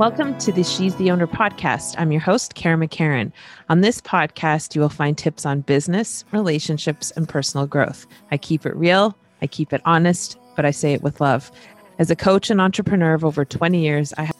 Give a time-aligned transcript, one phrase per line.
[0.00, 1.94] Welcome to the She's the Owner podcast.
[1.98, 3.32] I'm your host, Karen McCarran.
[3.68, 8.06] On this podcast, you will find tips on business, relationships, and personal growth.
[8.30, 11.52] I keep it real, I keep it honest, but I say it with love.
[11.98, 14.36] As a coach and entrepreneur of over 20 years, I have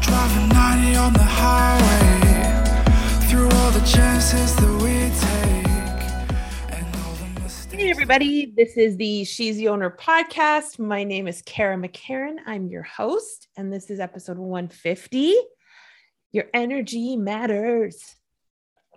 [0.00, 1.98] Driving 90 on the highway
[3.28, 4.67] through all the chances
[7.88, 8.52] Hey, everybody.
[8.54, 10.78] This is the She's the Owner podcast.
[10.78, 12.36] My name is Kara McCarran.
[12.44, 15.34] I'm your host, and this is episode 150.
[16.30, 18.14] Your energy matters.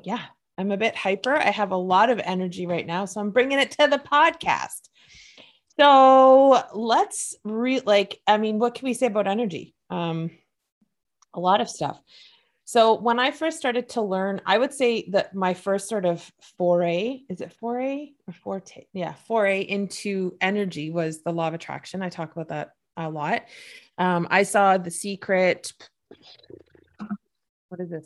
[0.03, 0.19] Yeah,
[0.57, 1.33] I'm a bit hyper.
[1.33, 4.89] I have a lot of energy right now, so I'm bringing it to the podcast.
[5.79, 9.73] So let's re like, I mean, what can we say about energy?
[9.89, 10.31] Um,
[11.33, 11.97] a lot of stuff.
[12.71, 16.31] So when I first started to learn, I would say that my first sort of
[16.57, 18.85] foray, is it foray or forte?
[18.93, 22.01] Yeah, foray into energy was the law of attraction.
[22.01, 23.43] I talk about that a lot.
[23.97, 25.73] Um, I saw The Secret.
[27.67, 28.05] What is this?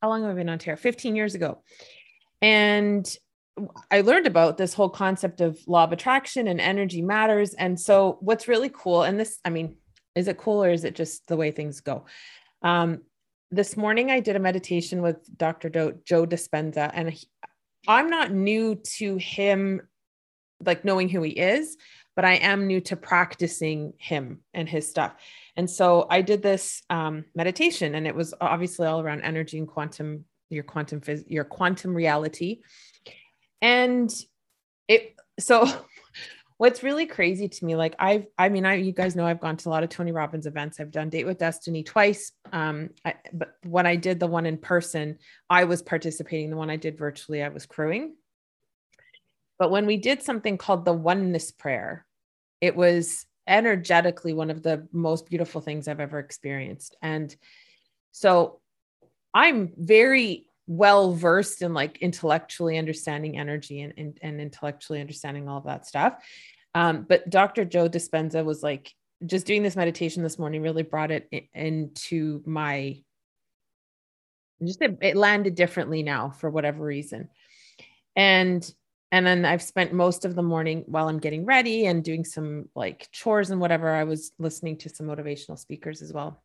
[0.00, 0.76] How long have I been on Terra?
[0.76, 1.64] 15 years ago.
[2.40, 3.04] And
[3.90, 7.54] I learned about this whole concept of law of attraction and energy matters.
[7.54, 9.74] And so what's really cool, and this, I mean,
[10.14, 12.04] is it cool or is it just the way things go?
[12.62, 13.00] Um,
[13.54, 15.68] this morning I did a meditation with Dr.
[15.68, 17.26] Do- Joe Dispenza, and he,
[17.86, 19.82] I'm not new to him,
[20.64, 21.76] like knowing who he is,
[22.16, 25.14] but I am new to practicing him and his stuff.
[25.56, 29.68] And so I did this um, meditation, and it was obviously all around energy and
[29.68, 32.60] quantum, your quantum, phys- your quantum reality,
[33.62, 34.12] and
[34.88, 35.14] it.
[35.38, 35.66] So
[36.56, 39.56] what's really crazy to me like i've i mean i you guys know i've gone
[39.56, 40.78] to a lot of tony robbins events.
[40.78, 42.32] I've done date with destiny twice.
[42.52, 45.18] Um I, but when i did the one in person
[45.50, 46.50] i was participating.
[46.50, 48.14] The one i did virtually i was crewing.
[49.58, 52.06] But when we did something called the oneness prayer
[52.60, 56.96] it was energetically one of the most beautiful things i've ever experienced.
[57.02, 57.34] And
[58.12, 58.60] so
[59.32, 65.58] i'm very well versed in like intellectually understanding energy and, and, and intellectually understanding all
[65.58, 66.14] of that stuff.
[66.74, 67.64] Um, but Dr.
[67.64, 68.92] Joe Dispenza was like,
[69.24, 73.02] just doing this meditation this morning really brought it in, into my,
[74.62, 77.28] just it, it landed differently now for whatever reason.
[78.16, 78.68] And
[79.12, 82.68] and then I've spent most of the morning while I'm getting ready and doing some
[82.74, 83.88] like chores and whatever.
[83.88, 86.42] I was listening to some motivational speakers as well.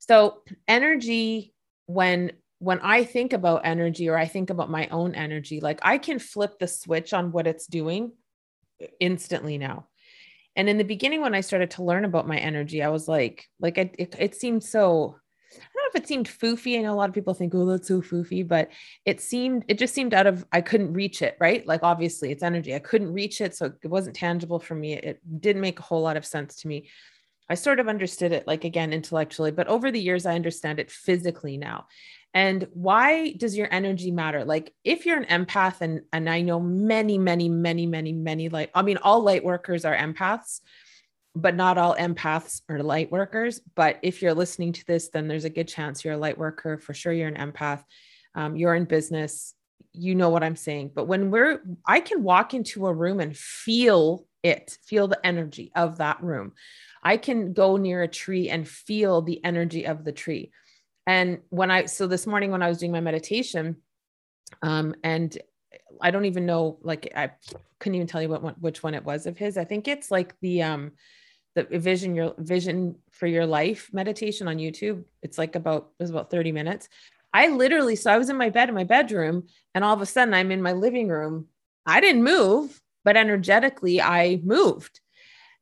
[0.00, 1.54] So, energy,
[1.86, 2.32] when
[2.64, 6.18] when I think about energy or I think about my own energy, like I can
[6.18, 8.12] flip the switch on what it's doing
[8.98, 9.86] instantly now.
[10.56, 13.46] And in the beginning, when I started to learn about my energy, I was like,
[13.60, 15.16] like it, it, it seemed so,
[15.52, 16.78] I don't know if it seemed foofy.
[16.78, 18.70] I know a lot of people think, oh, that's so foofy, but
[19.04, 21.66] it seemed, it just seemed out of, I couldn't reach it, right?
[21.66, 22.74] Like obviously it's energy.
[22.74, 23.54] I couldn't reach it.
[23.54, 24.94] So it wasn't tangible for me.
[24.94, 26.88] It didn't make a whole lot of sense to me.
[27.48, 30.90] I sort of understood it, like again, intellectually, but over the years, I understand it
[30.90, 31.86] physically now.
[32.32, 34.44] And why does your energy matter?
[34.44, 38.70] Like if you're an empath, and and I know many, many, many, many, many light,
[38.74, 40.60] I mean, all light workers are empaths,
[41.36, 43.60] but not all empaths are light workers.
[43.76, 46.78] But if you're listening to this, then there's a good chance you're a light worker.
[46.78, 47.84] For sure, you're an empath.
[48.34, 49.54] Um, you're in business.
[49.92, 50.90] You know what I'm saying.
[50.92, 55.72] But when we're, I can walk into a room and feel it, feel the energy
[55.74, 56.52] of that room.
[57.02, 60.52] I can go near a tree and feel the energy of the tree.
[61.06, 63.76] And when I, so this morning when I was doing my meditation,
[64.62, 65.36] um, and
[66.00, 67.32] I don't even know, like, I
[67.78, 69.58] couldn't even tell you what one, which one it was of his.
[69.58, 70.92] I think it's like the, um,
[71.54, 75.04] the vision, your vision for your life meditation on YouTube.
[75.22, 76.88] It's like about, it was about 30 minutes.
[77.32, 80.06] I literally, so I was in my bed in my bedroom and all of a
[80.06, 81.48] sudden I'm in my living room.
[81.86, 85.00] I didn't move, but energetically I moved.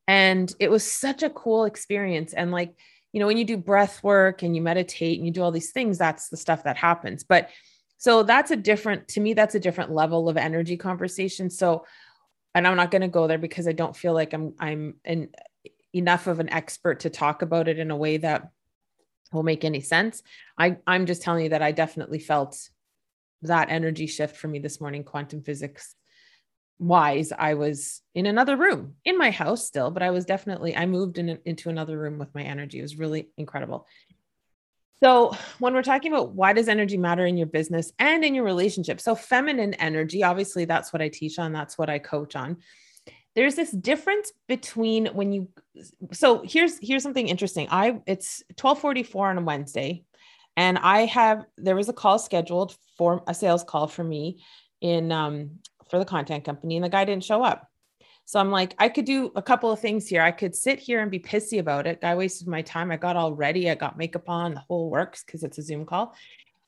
[0.07, 2.33] And it was such a cool experience.
[2.33, 2.73] And like,
[3.11, 5.71] you know, when you do breath work and you meditate and you do all these
[5.71, 7.23] things, that's the stuff that happens.
[7.23, 7.49] But
[7.97, 11.49] so that's a different, to me, that's a different level of energy conversation.
[11.49, 11.85] So,
[12.55, 15.29] and I'm not going to go there because I don't feel like I'm, I'm an,
[15.93, 18.49] enough of an expert to talk about it in a way that
[19.31, 20.21] will make any sense.
[20.57, 22.57] I, I'm just telling you that I definitely felt
[23.43, 25.95] that energy shift for me this morning, quantum physics
[26.87, 30.85] wise i was in another room in my house still but i was definitely i
[30.85, 32.79] moved in, into another room with my energy.
[32.79, 33.87] It was really incredible.
[35.01, 38.45] So when we're talking about why does energy matter in your business and in your
[38.45, 42.57] relationship so feminine energy obviously that's what i teach on that's what i coach on.
[43.35, 45.49] There's this difference between when you
[46.11, 47.67] so here's here's something interesting.
[47.69, 50.03] I it's 1244 on a wednesday
[50.55, 54.43] and i have there was a call scheduled for a sales call for me
[54.81, 55.59] in um,
[55.89, 57.67] for the content company, and the guy didn't show up.
[58.25, 60.21] So I'm like, I could do a couple of things here.
[60.21, 62.01] I could sit here and be pissy about it.
[62.01, 62.91] Guy wasted my time.
[62.91, 63.69] I got all ready.
[63.69, 66.15] I got makeup on, the whole works because it's a Zoom call,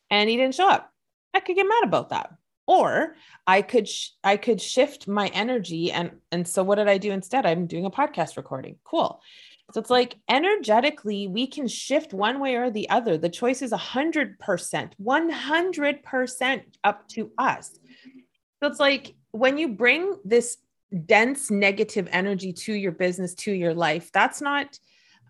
[0.09, 0.91] and he didn't show up.
[1.33, 2.31] I could get mad about that.
[2.67, 3.15] Or
[3.45, 7.11] I could sh- I could shift my energy and and so what did I do
[7.11, 7.45] instead?
[7.45, 8.77] I'm doing a podcast recording.
[8.83, 9.21] Cool.
[9.71, 13.17] So it's like energetically, we can shift one way or the other.
[13.17, 17.79] The choice is 100%, 100% up to us.
[18.65, 20.57] So it's like when you bring this
[21.05, 24.79] dense negative energy to your business, to your life, that's not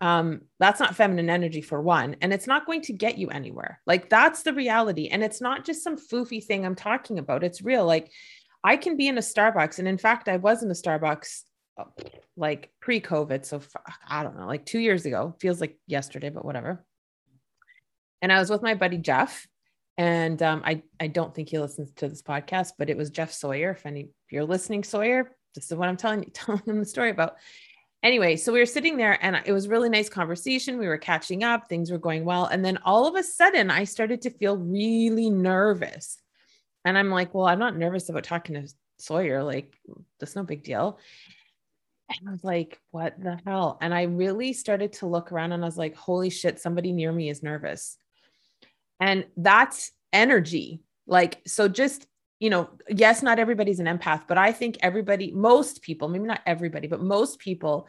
[0.00, 3.80] um that's not feminine energy for one and it's not going to get you anywhere
[3.86, 7.62] like that's the reality and it's not just some foofy thing i'm talking about it's
[7.62, 8.12] real like
[8.62, 11.44] i can be in a starbucks and in fact i was in a starbucks
[12.36, 13.44] like pre-COVID.
[13.44, 13.60] So
[14.08, 16.84] I don't know, like two years ago, feels like yesterday, but whatever.
[18.22, 19.46] And I was with my buddy Jeff,
[19.98, 23.32] and um, I I don't think he listens to this podcast, but it was Jeff
[23.32, 23.70] Sawyer.
[23.70, 26.86] If any, if you're listening, Sawyer, this is what I'm telling you, telling him the
[26.86, 27.36] story about.
[28.02, 30.78] Anyway, so we were sitting there, and it was really nice conversation.
[30.78, 33.84] We were catching up, things were going well, and then all of a sudden, I
[33.84, 36.18] started to feel really nervous.
[36.84, 39.42] And I'm like, well, I'm not nervous about talking to Sawyer.
[39.42, 39.74] Like,
[40.20, 41.00] that's no big deal.
[42.08, 43.78] And I was like, what the hell?
[43.80, 47.10] And I really started to look around and I was like, holy shit, somebody near
[47.10, 47.98] me is nervous.
[49.00, 50.82] And that's energy.
[51.06, 52.06] Like, so just,
[52.40, 56.40] you know, yes, not everybody's an empath, but I think everybody, most people, maybe not
[56.46, 57.88] everybody, but most people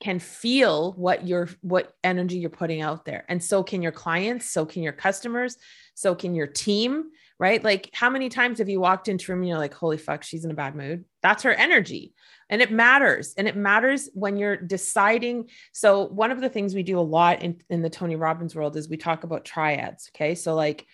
[0.00, 4.48] can feel what your what energy you're putting out there and so can your clients
[4.48, 5.56] so can your customers
[5.94, 7.04] so can your team
[7.38, 7.62] right?
[7.62, 10.22] Like how many times have you walked into a room and you're like holy fuck
[10.22, 11.04] she's in a bad mood?
[11.22, 12.14] That's her energy.
[12.50, 13.34] And it matters.
[13.36, 15.50] And it matters when you're deciding.
[15.72, 18.76] So one of the things we do a lot in, in the tony robbins world
[18.76, 20.34] is we talk about triads okay?
[20.34, 20.86] So like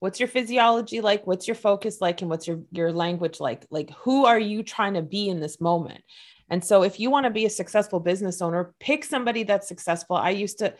[0.00, 1.26] what's your physiology like?
[1.26, 2.20] What's your focus like?
[2.20, 3.66] And what's your your language like?
[3.70, 6.02] Like who are you trying to be in this moment?
[6.50, 10.16] And so if you want to be a successful business owner pick somebody that's successful.
[10.16, 10.74] I used to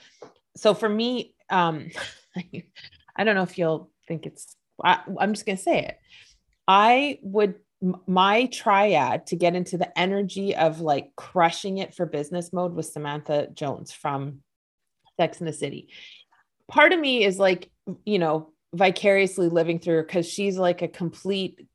[0.57, 1.89] so for me um
[3.17, 5.99] i don't know if you'll think it's I, i'm just going to say it
[6.67, 12.53] i would my triad to get into the energy of like crushing it for business
[12.53, 14.41] mode was Samantha Jones from
[15.17, 15.89] Sex in the City.
[16.69, 17.71] Part of me is like,
[18.05, 21.67] you know, vicariously living through her because she's like a complete,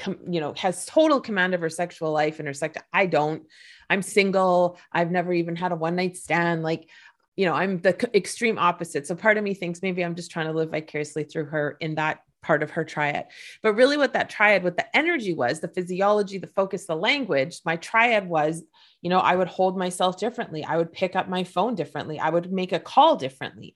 [0.00, 2.76] com, you know, has total command of her sexual life and her sex.
[2.92, 3.44] I don't.
[3.88, 4.78] I'm single.
[4.92, 6.64] I've never even had a one night stand.
[6.64, 6.88] Like,
[7.36, 9.06] you know, I'm the extreme opposite.
[9.06, 11.94] So part of me thinks maybe I'm just trying to live vicariously through her in
[11.94, 13.26] that part of her triad.
[13.62, 17.60] But really, what that triad, what the energy was, the physiology, the focus, the language,
[17.64, 18.62] my triad was,
[19.00, 20.64] you know, I would hold myself differently.
[20.64, 22.18] I would pick up my phone differently.
[22.18, 23.74] I would make a call differently.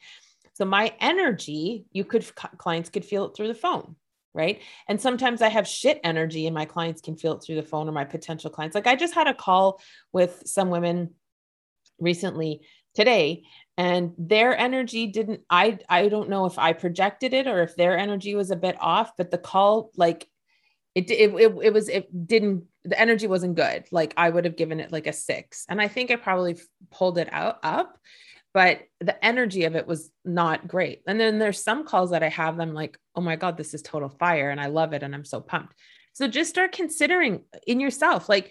[0.55, 2.27] So my energy, you could,
[2.59, 3.97] clients could feel it through the phone.
[4.35, 4.61] Right.
[4.87, 7.89] And sometimes I have shit energy and my clients can feel it through the phone
[7.89, 8.75] or my potential clients.
[8.75, 9.81] Like I just had a call
[10.13, 11.15] with some women
[11.99, 12.61] recently
[12.97, 13.45] today
[13.79, 17.97] and their energy didn't i i don't know if i projected it or if their
[17.97, 20.27] energy was a bit off but the call like
[20.97, 23.85] it it, it, it was it didn't the energy wasn't good.
[23.93, 25.67] Like i would have given it like a six.
[25.69, 26.57] And i think i probably
[26.91, 27.99] pulled it out up
[28.55, 31.03] but the energy of it was not great.
[31.07, 33.83] And then there's some calls that i have them like oh my god this is
[33.83, 35.75] total fire and i love it and i'm so pumped.
[36.15, 38.51] So just start considering uh, in yourself like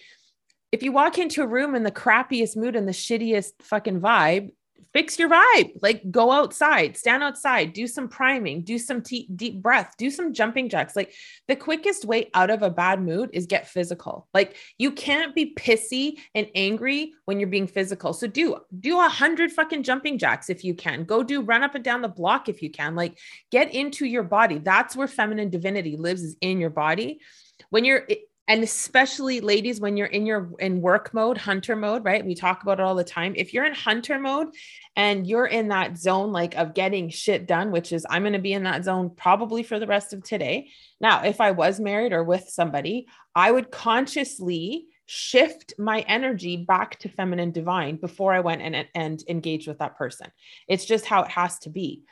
[0.75, 4.51] if you walk into a room in the crappiest mood and the shittiest fucking vibe,
[4.91, 5.72] fix your vibe.
[5.82, 10.34] Like go outside, stand outside, do some priming, do some t- deep breath, do some
[10.34, 10.94] jumping jacks.
[10.94, 11.13] Like
[11.48, 14.27] the quickest way out of a bad mood is get physical.
[14.34, 18.12] Like you can't be pissy and angry when you're being physical.
[18.12, 21.05] So do do a hundred fucking jumping jacks if you can.
[21.05, 22.96] Go do run up and down the block if you can.
[22.96, 23.17] Like
[23.50, 24.58] get into your body.
[24.58, 27.22] That's where feminine divinity lives is in your body.
[27.70, 28.05] When you're
[28.48, 32.25] and especially ladies when you're in your in work mode hunter mode right?
[32.25, 33.34] We talk about it all the time.
[33.36, 34.48] If you're in hunter mode
[34.96, 38.40] and you're in that zone like of getting shit done which is i'm going to
[38.40, 40.70] be in that zone probably for the rest of today.
[41.02, 46.98] Now if i was married or with somebody i would consciously shift my energy back
[47.00, 50.28] to feminine divine before i went and and engaged with that person.
[50.68, 52.04] It's just how it has to be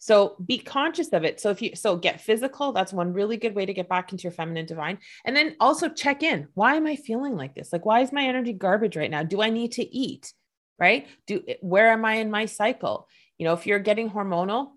[0.00, 1.40] so be conscious of it.
[1.40, 4.22] So if you so get physical, that's one really good way to get back into
[4.22, 4.98] your feminine divine.
[5.26, 6.48] And then also check in.
[6.54, 7.70] Why am I feeling like this?
[7.70, 9.22] Like why is my energy garbage right now?
[9.22, 10.32] Do I need to eat?
[10.78, 11.06] Right?
[11.26, 13.08] Do where am I in my cycle?
[13.36, 14.70] You know, if you're getting hormonal,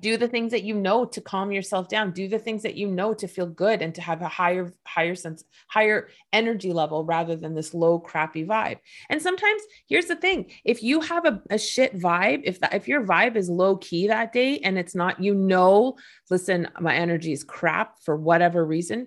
[0.00, 2.86] do the things that you know to calm yourself down do the things that you
[2.86, 7.36] know to feel good and to have a higher higher sense higher energy level rather
[7.36, 8.78] than this low crappy vibe
[9.10, 12.88] and sometimes here's the thing if you have a, a shit vibe if that if
[12.88, 15.96] your vibe is low key that day and it's not you know
[16.30, 19.06] listen my energy is crap for whatever reason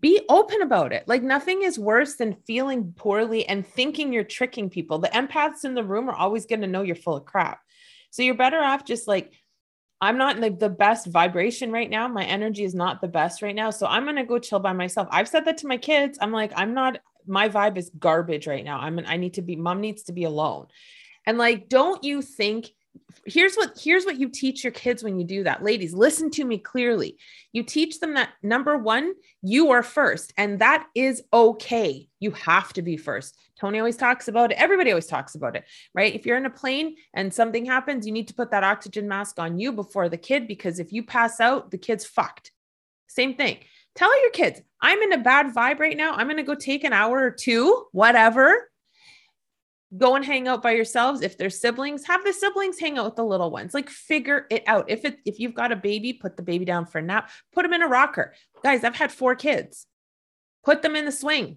[0.00, 1.08] be open about it.
[1.08, 4.98] Like nothing is worse than feeling poorly and thinking you're tricking people.
[4.98, 7.60] The empaths in the room are always going to know you're full of crap.
[8.10, 9.32] So you're better off just like,
[10.00, 12.06] I'm not in the, the best vibration right now.
[12.06, 13.70] My energy is not the best right now.
[13.70, 15.08] So I'm going to go chill by myself.
[15.10, 16.18] I've said that to my kids.
[16.20, 18.78] I'm like, I'm not, my vibe is garbage right now.
[18.78, 20.68] I'm, I need to be, mom needs to be alone.
[21.26, 22.70] And like, don't you think
[23.24, 25.62] here's what here's what you teach your kids when you do that.
[25.62, 27.18] Ladies listen to me clearly.
[27.52, 32.08] You teach them that number 1 you are first and that is okay.
[32.20, 33.36] You have to be first.
[33.60, 34.58] Tony always talks about it.
[34.58, 35.64] Everybody always talks about it
[35.94, 36.14] right?
[36.14, 39.38] If you're in a plane and something happens you need to put that oxygen mask
[39.38, 42.52] on you before the kid because if you pass out the kid's fucked.
[43.08, 43.58] Same thing.
[43.94, 46.12] Tell your kids i'm in a bad vibe right now.
[46.12, 48.70] I'm going to go take an hour or two whatever
[49.96, 51.22] go and hang out by yourselves.
[51.22, 53.72] If there's siblings have the siblings hang out with the little ones.
[53.74, 54.90] Like figure it out.
[54.90, 57.30] If it if you've got a baby put the baby down for a nap.
[57.52, 58.34] Put them in a rocker.
[58.62, 59.86] Guys i've had four kids.
[60.64, 61.56] Put them in the swing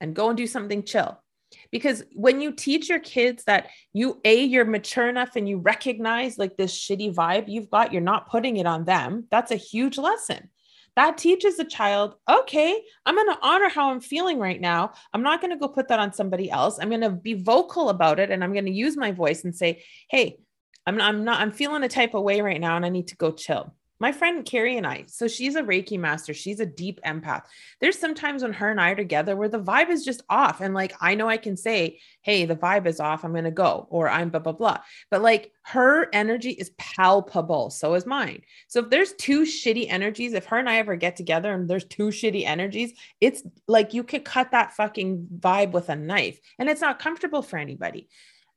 [0.00, 1.22] and go and do something chill.
[1.70, 6.38] Because when you teach your kids that you a you're mature enough and you recognize
[6.38, 9.98] like this shitty vibe you've got you're not putting it on them that's a huge
[9.98, 10.48] lesson
[10.96, 14.92] that teaches the child, okay, I'm going to honor how I'm feeling right now.
[15.12, 16.78] I'm not going to go put that on somebody else.
[16.80, 19.54] I'm going to be vocal about it and I'm going to use my voice and
[19.54, 20.38] say, hey,
[20.86, 23.16] I'm, I'm not, I'm feeling a type of way right now and I need to
[23.16, 26.32] go chill my friend Carrie and I, so she's a Reiki master.
[26.32, 27.42] She's a deep empath.
[27.80, 30.62] There's sometimes when her and I are together where the vibe is just off.
[30.62, 33.24] And like, I know I can say, hey, the vibe is off.
[33.24, 34.78] I'm going to go, or I'm blah, blah, blah.
[35.10, 37.68] But like her energy is palpable.
[37.68, 38.40] So is mine.
[38.68, 41.84] So if there's two shitty energies, if her and I ever get together and there's
[41.84, 46.70] two shitty energies, it's like you could cut that fucking vibe with a knife and
[46.70, 48.08] it's not comfortable for anybody.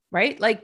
[0.10, 0.40] Right.
[0.40, 0.64] Like,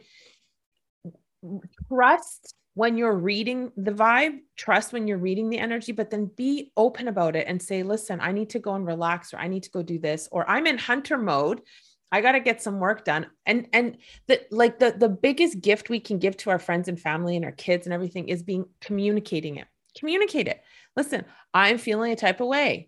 [1.88, 6.72] trust when you're reading the vibe, trust when you're reading the energy, but then be
[6.78, 9.64] open about it and say, listen, I need to go and relax, or I need
[9.64, 11.60] to go do this, or I'm in hunter mode.
[12.10, 13.28] I got to get some work done.
[13.46, 16.98] And and the like the the biggest gift we can give to our friends and
[16.98, 19.68] family and our kids and everything is being communicating it.
[19.98, 20.62] Communicate it.
[20.96, 22.88] Listen, I'm feeling a type of way.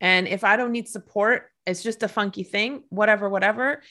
[0.00, 3.82] And if I don't need support, it's just a funky thing, whatever, whatever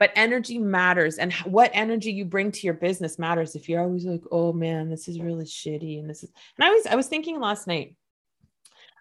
[0.00, 3.54] but energy matters and what energy you bring to your business matters.
[3.54, 6.70] If you're always like oh man this is really shitty and this is and i
[6.70, 7.94] was i was thinking last night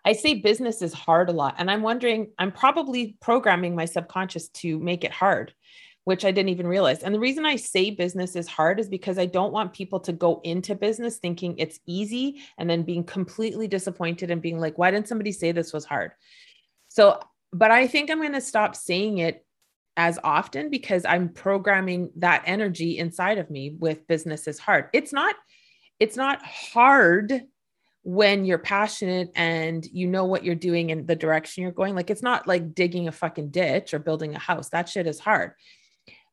[0.06, 4.50] i say business is hard a lot and i'm wondering i'm probably programming my subconscious
[4.50, 5.54] to make it hard
[6.04, 7.04] which i didn't even realize.
[7.04, 10.14] And the reason i say business is hard is because i don't want people to
[10.14, 14.92] go into business thinking it's easy and then being completely disappointed and being like why
[14.92, 16.12] didn't somebody say this was hard?
[16.88, 17.20] So
[17.54, 19.46] but i think i'm going to stop saying it
[20.00, 24.86] as often because I'm programming that energy inside of me with business is hard.
[24.94, 25.36] It's not
[26.00, 27.42] it's not hard
[28.04, 31.96] when you're passionate and you know what you're doing and the direction you're going.
[31.96, 34.70] Like it's not like digging a fucking ditch or building a house.
[34.70, 35.52] That shit is hard.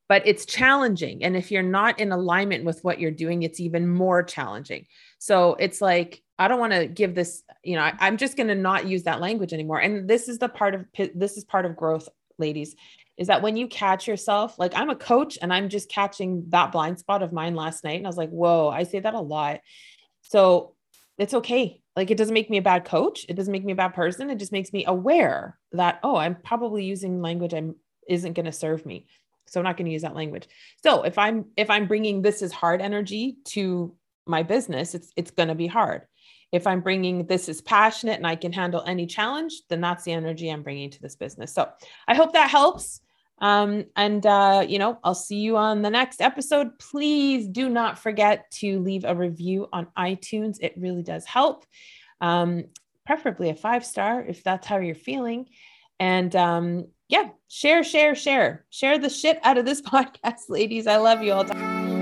[0.09, 1.25] But it's challenging.
[1.25, 4.87] And if you're not in alignment with what you're doing, it's even more challenging.
[5.19, 8.47] So it's like, I don't want to give this, you know, I, am just going
[8.47, 9.81] to not use that language anymore.
[9.81, 10.85] And this is the part of
[11.17, 12.09] this is part of growth,
[12.39, 12.77] ladies,
[13.17, 16.73] is that when you catch yourself, like I'm a coach and I'm just catching that
[16.73, 17.97] blind spot of mine last night.
[17.97, 19.61] And I was like, whoa, I say that a lot.
[20.23, 20.75] So
[21.19, 21.81] it's okay.
[21.95, 23.25] Like it doesn't make me a bad coach.
[23.29, 24.29] It doesn't make me a bad person.
[24.29, 27.77] It just makes me aware that, oh, I'm probably using language I'm
[28.09, 29.07] isn't going to serve me.
[29.47, 30.47] So I'm not going to use that language.
[30.83, 33.95] So if I'm, if I'm bringing this is hard energy to
[34.27, 36.03] my business, it's, it's going to be hard.
[36.53, 40.13] If I'm bringing this is passionate and I can handle any challenge, then that's the
[40.13, 41.53] energy I'm bringing to this business.
[41.53, 41.69] So
[42.07, 43.01] I hope that helps.
[43.39, 46.79] Um, and, uh, you know, I'll see you on the next episode.
[46.79, 50.57] Please do not forget to leave a review on iTunes.
[50.61, 51.67] It really does help.
[52.21, 52.65] Um,
[53.05, 55.47] preferably a five star if that's how you're feeling.
[56.01, 60.87] And um, yeah, share, share, share, share the shit out of this podcast, ladies.
[60.87, 61.96] I love you all.